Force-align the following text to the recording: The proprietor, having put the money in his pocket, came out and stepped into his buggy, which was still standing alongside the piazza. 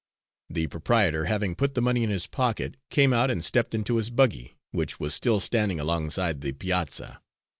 The 0.49 0.65
proprietor, 0.65 1.25
having 1.25 1.53
put 1.53 1.75
the 1.75 1.81
money 1.83 2.01
in 2.03 2.09
his 2.09 2.25
pocket, 2.25 2.75
came 2.89 3.13
out 3.13 3.29
and 3.29 3.45
stepped 3.45 3.75
into 3.75 3.97
his 3.97 4.09
buggy, 4.09 4.57
which 4.71 4.99
was 4.99 5.13
still 5.13 5.39
standing 5.39 5.79
alongside 5.79 6.41
the 6.41 6.53
piazza. 6.53 7.21